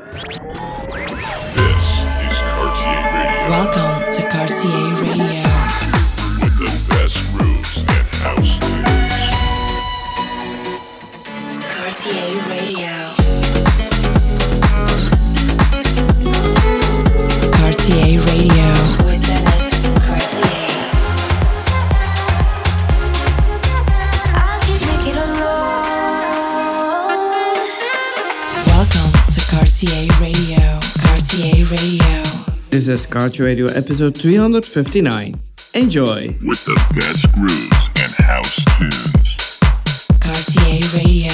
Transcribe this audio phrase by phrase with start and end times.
[0.00, 0.22] This is
[2.40, 5.09] Cartier Radio Welcome to Cartier Radio.
[32.90, 35.40] This is Cartier Radio episode 359.
[35.74, 36.26] Enjoy!
[36.44, 39.60] With the best grooves and house tunes.
[40.18, 41.29] Cartier Radio.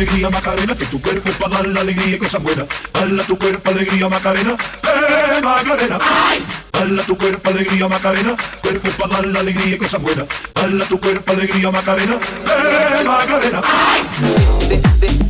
[0.00, 2.66] alegría, Macarena, que tu cuerpo es para dar la alegría y cosas buenas.
[2.92, 5.98] Dale tu cuerpo alegría, Macarena, eh, Macarena.
[6.72, 10.26] Dale a tu cuerpo alegría, Macarena, cuerpo es para dar la alegría y cosas buenas.
[10.54, 13.60] Dale tu cuerpo alegría, Macarena, eh, Macarena.
[13.62, 15.29] Ay.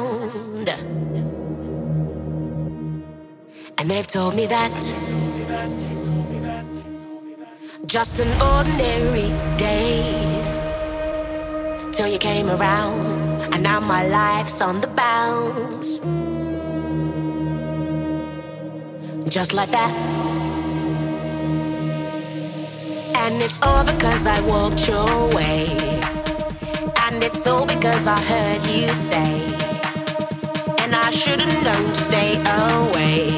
[0.00, 0.68] around.
[3.78, 4.70] And they've told me that
[7.86, 10.40] just an ordinary day
[11.92, 16.00] till you came around, and now my life's on the bounce.
[19.28, 19.92] Just like that.
[23.16, 25.66] And it's all because I walked your way.
[26.96, 29.69] And it's all because I heard you say
[31.10, 33.32] I should have known to stay away.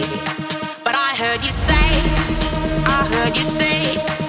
[0.85, 1.89] But I heard you say,
[2.85, 4.22] I heard you say.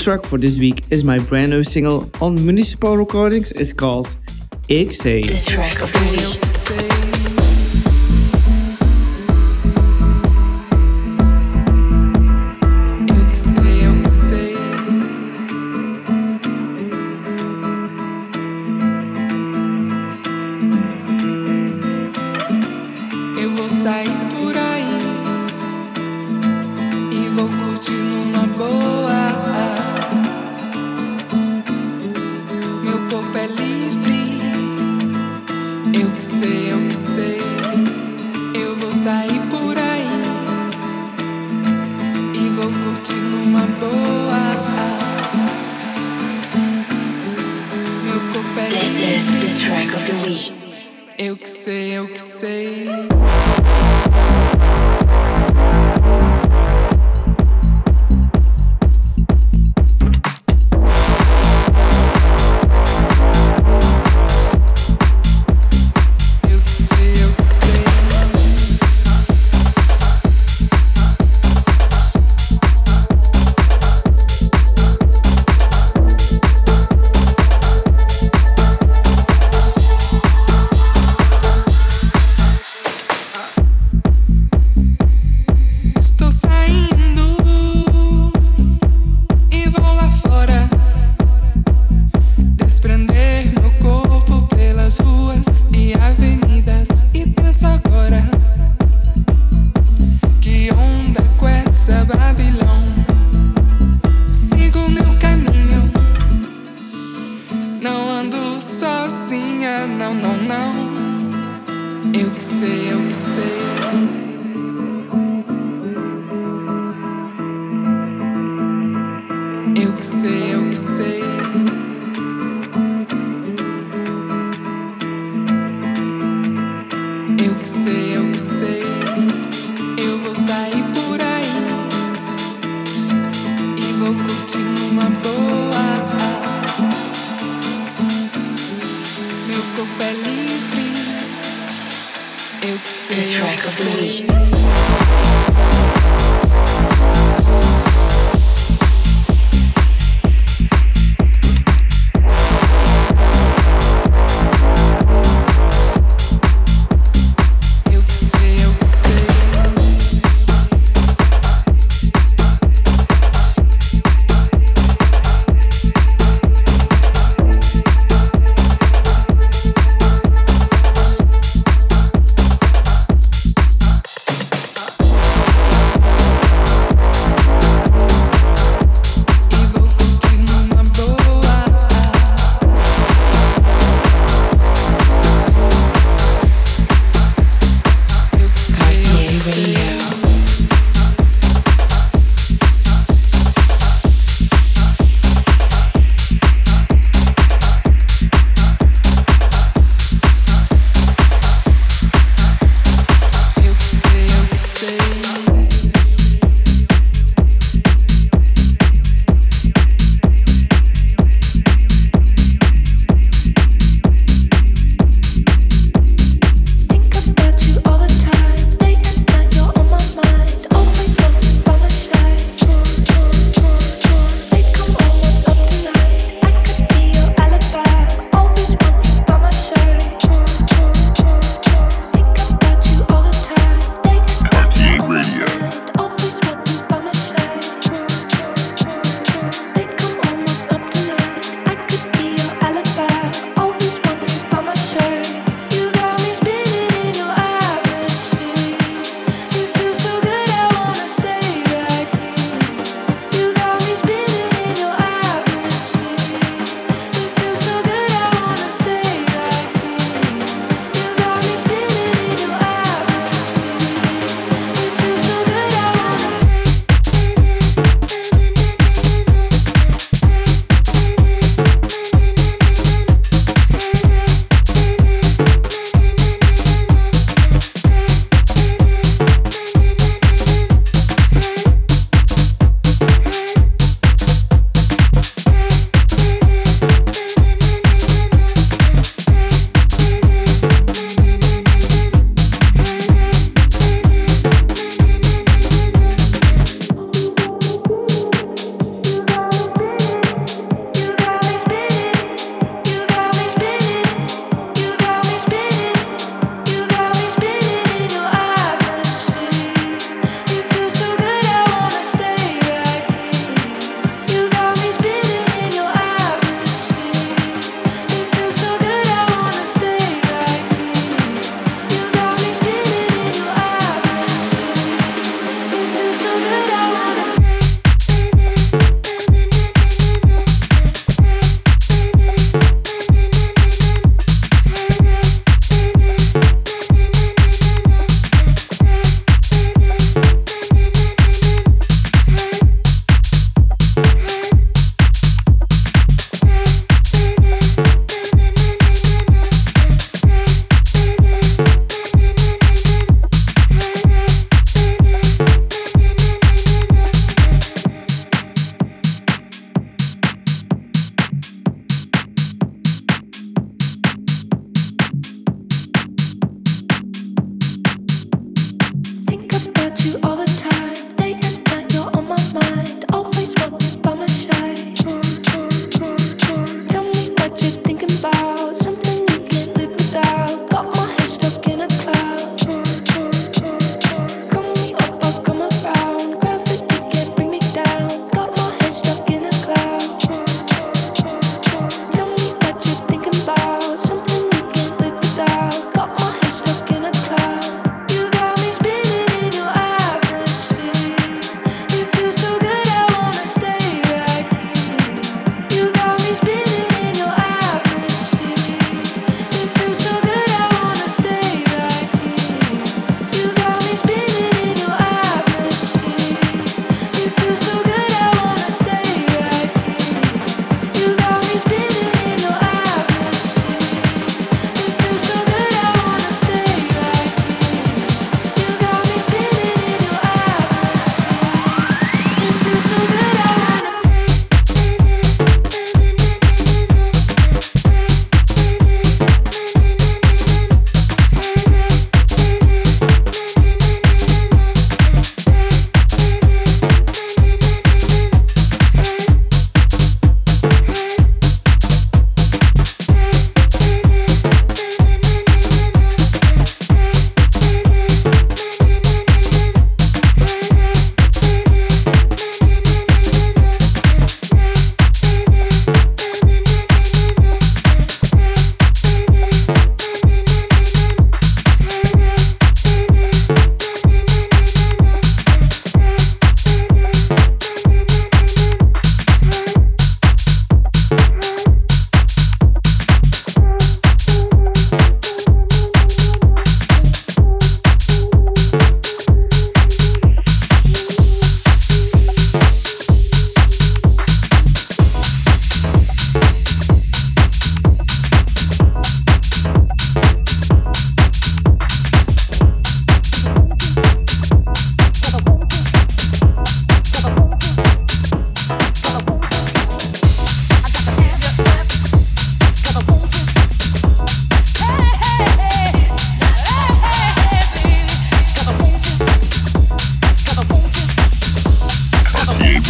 [0.00, 3.52] track for this week is my brand new single on Municipal Recordings.
[3.52, 4.16] It's called
[4.70, 5.04] X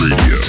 [0.00, 0.39] Radio.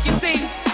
[0.00, 0.69] Like you see,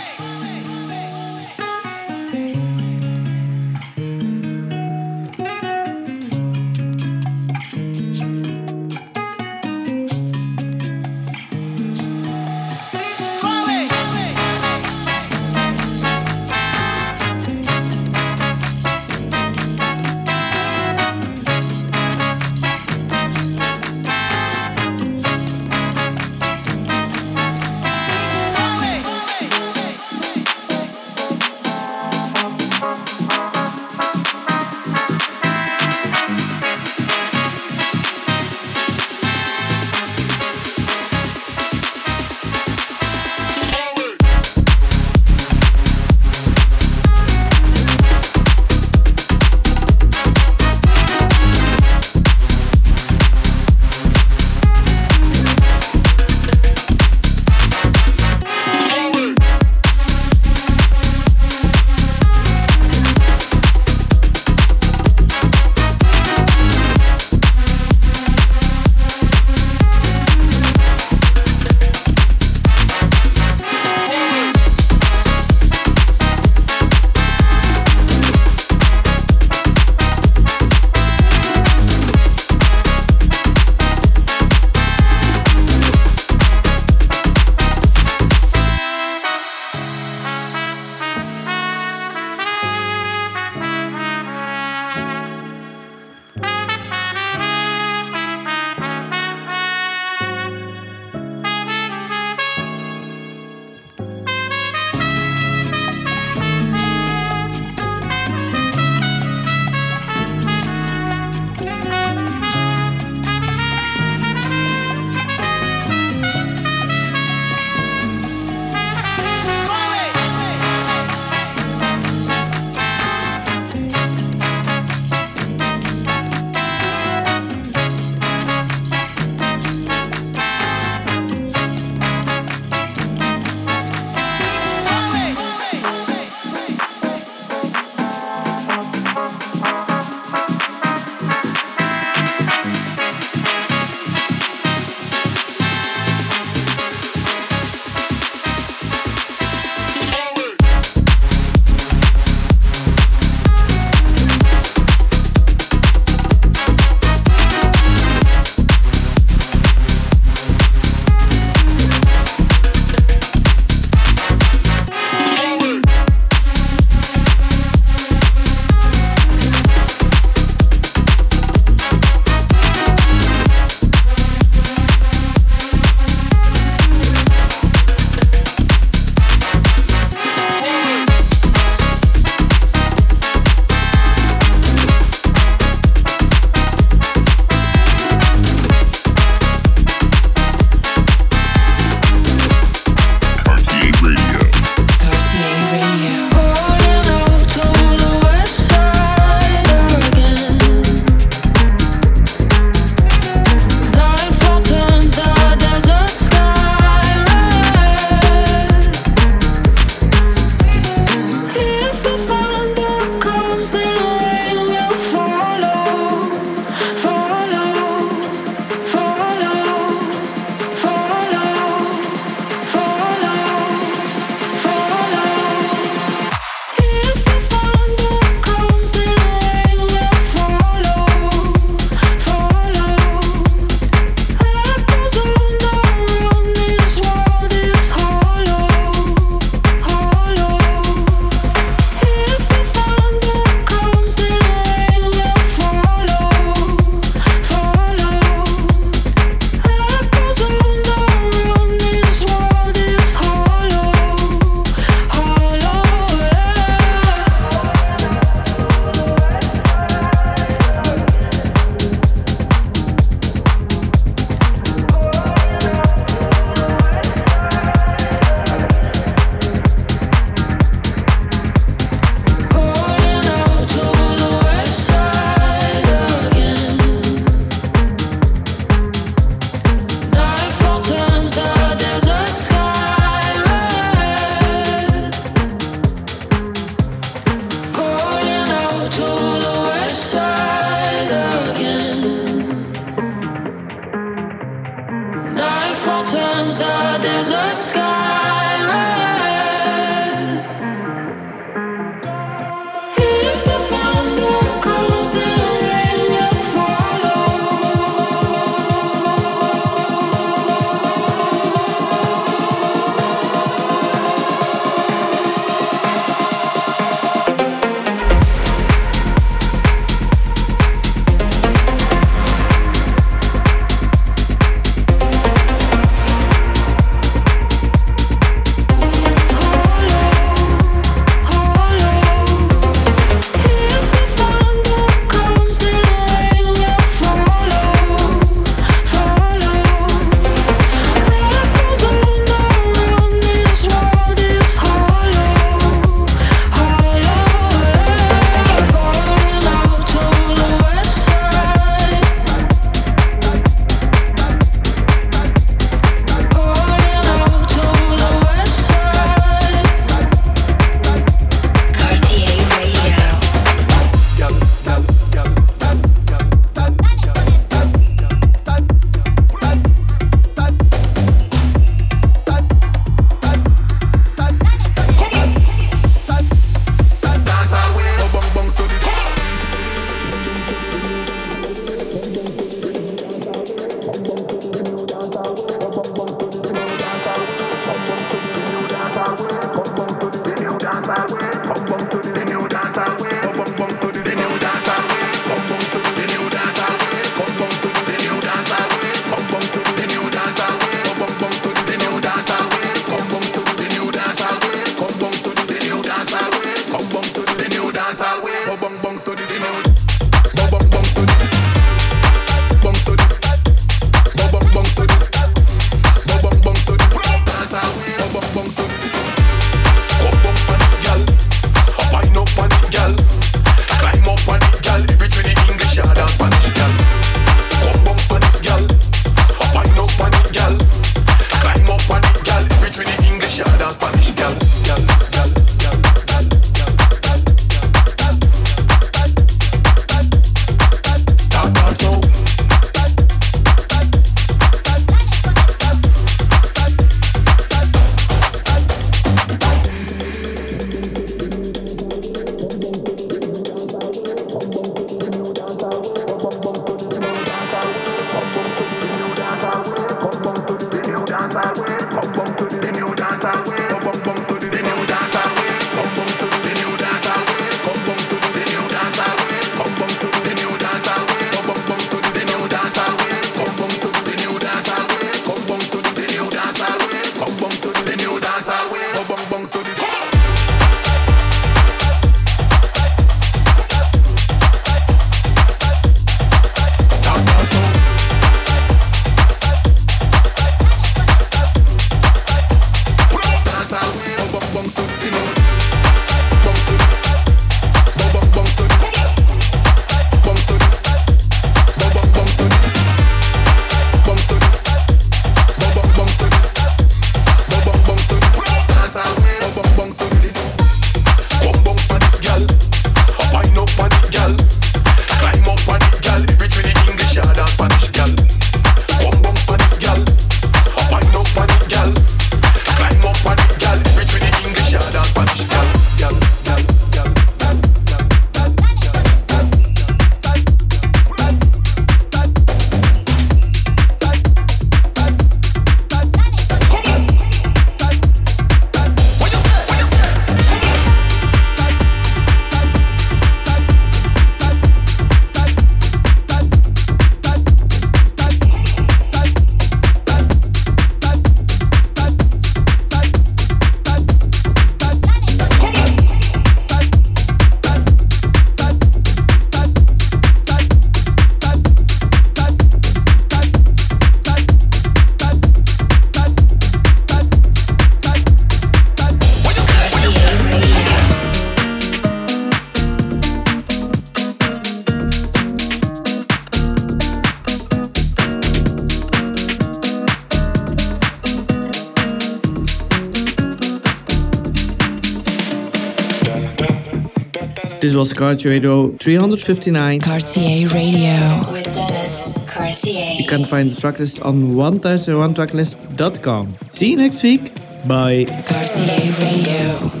[587.91, 589.99] This was Cartier Radio 359.
[589.99, 591.51] Cartier Radio.
[591.51, 593.15] With Dennis Cartier.
[593.19, 596.57] You can find the tracklist on 1001tracklist.com.
[596.69, 597.53] See you next week.
[597.85, 598.23] Bye.
[598.47, 600.00] Cartier Radio.